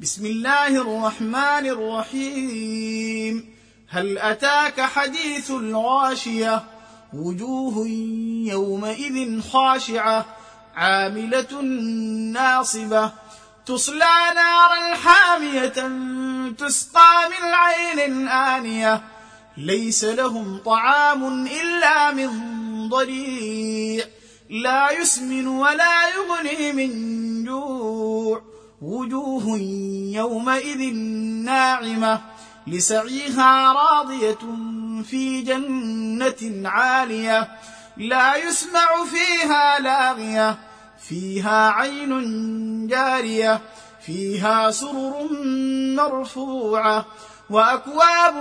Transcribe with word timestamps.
بسم 0.00 0.26
الله 0.26 0.66
الرحمن 0.66 1.66
الرحيم. 1.66 3.54
هل 3.88 4.18
أتاك 4.18 4.80
حديث 4.80 5.50
الغاشية؟ 5.50 6.62
وجوه 7.12 7.86
يومئذ 8.48 9.40
خاشعة 9.40 10.26
عاملة 10.76 11.60
ناصبة. 12.32 13.12
تصلى 13.66 14.14
نارا 14.34 14.94
حامية 14.94 15.68
تسقى 16.58 17.28
من 17.28 17.54
عين 17.54 18.28
آنية. 18.28 19.02
ليس 19.56 20.04
لهم 20.04 20.58
طعام 20.58 21.46
إلا 21.46 22.12
من 22.12 22.30
ضريع. 22.88 24.04
لا 24.50 24.90
يسمن 24.90 25.46
ولا 25.46 26.08
يغني 26.08 26.72
من 26.72 27.13
وجوه 28.82 29.58
يومئذ 30.12 30.94
ناعمة 31.44 32.20
لسعيها 32.66 33.72
راضية 33.72 34.38
في 35.02 35.42
جنة 35.42 36.68
عالية 36.68 37.48
لا 37.96 38.36
يسمع 38.36 39.04
فيها 39.04 39.78
لاغية 39.78 40.58
فيها 41.08 41.70
عين 41.70 42.86
جارية 42.86 43.60
فيها 44.06 44.70
سرر 44.70 45.28
مرفوعة 45.96 47.06
وأكواب 47.50 48.34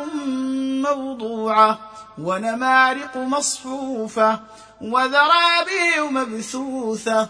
موضوعة 0.90 1.80
ونمارق 2.18 3.18
مصفوفه 3.18 4.40
وذرابي 4.82 6.00
مبثوثة 6.12 7.30